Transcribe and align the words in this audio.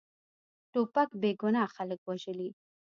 توپک 0.71 1.09
بېګناه 1.21 1.69
خلک 1.75 1.99
وژلي. 2.05 2.49